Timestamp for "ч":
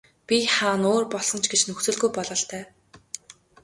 1.43-1.45